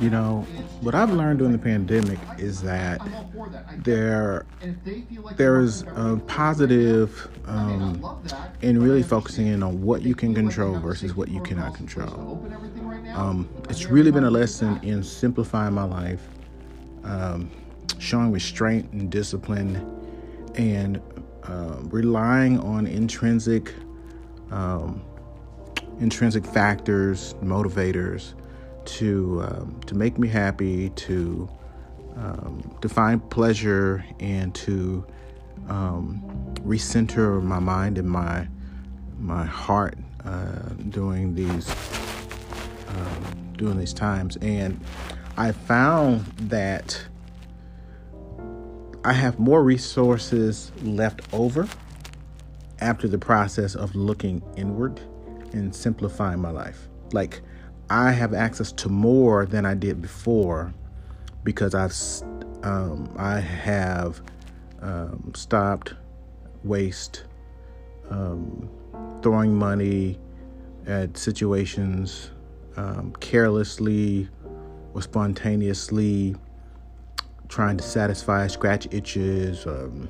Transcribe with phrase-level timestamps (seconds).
[0.00, 0.46] You know,
[0.80, 3.00] what I've learned during the pandemic is that
[3.76, 4.46] there
[5.36, 8.02] there is a positive um,
[8.62, 12.42] in really focusing in on what you can control versus what you cannot control.
[13.14, 16.26] Um, it's really been a lesson in simplifying my life,
[17.04, 17.50] um,
[17.98, 19.76] showing restraint and discipline,
[20.54, 21.02] and
[21.42, 23.74] uh, relying on intrinsic
[24.50, 25.02] um,
[25.98, 28.32] intrinsic factors, motivators
[28.84, 31.48] to um, to make me happy, to
[32.16, 35.04] um, to find pleasure, and to
[35.68, 36.22] um,
[36.60, 38.46] recenter my mind and my
[39.18, 41.68] my heart uh, during these
[42.88, 44.36] um, during these times.
[44.42, 44.80] And
[45.36, 47.02] I found that
[49.04, 51.68] I have more resources left over
[52.80, 55.00] after the process of looking inward
[55.52, 56.88] and simplifying my life.
[57.12, 57.40] Like
[57.90, 60.72] I have access to more than I did before
[61.42, 61.92] because I've
[62.62, 64.20] um, I have
[64.80, 65.94] um, stopped
[66.62, 67.24] waste,
[68.10, 68.70] um,
[69.22, 70.20] throwing money
[70.86, 72.30] at situations
[72.76, 74.28] um, carelessly
[74.94, 76.36] or spontaneously,
[77.48, 80.08] trying to satisfy scratch itches, um,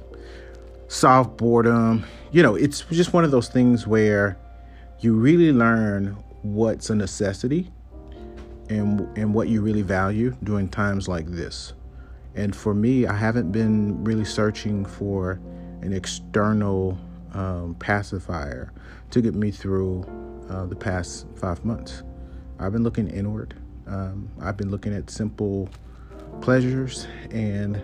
[0.88, 2.04] solve boredom.
[2.30, 4.36] You know, it's just one of those things where
[4.98, 7.70] you really learn what's a necessity
[8.68, 11.74] and and what you really value during times like this.
[12.34, 15.40] And for me, I haven't been really searching for
[15.82, 16.98] an external
[17.34, 18.72] um, pacifier
[19.10, 20.04] to get me through
[20.48, 22.02] uh, the past five months.
[22.58, 23.54] I've been looking inward.
[23.86, 25.68] Um, I've been looking at simple
[26.40, 27.82] pleasures and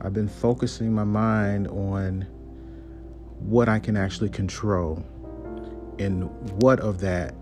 [0.00, 2.22] I've been focusing my mind on
[3.40, 5.04] what I can actually control
[5.98, 6.30] and
[6.62, 7.34] what of that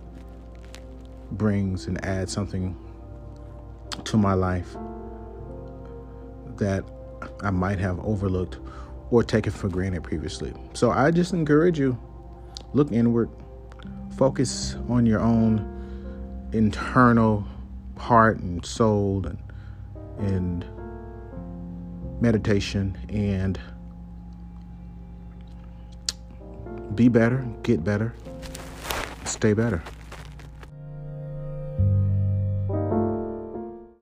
[1.37, 2.77] brings and adds something
[4.05, 4.77] to my life
[6.57, 6.85] that
[7.43, 8.59] I might have overlooked
[9.11, 10.53] or taken for granted previously.
[10.75, 11.99] So I just encourage you
[12.73, 13.31] look inward,
[14.17, 15.69] focus on your own
[16.53, 17.47] internal
[17.97, 19.39] heart and soul and
[20.19, 20.65] and
[22.21, 23.59] meditation and
[26.95, 28.15] be better, get better,
[29.25, 29.83] stay better.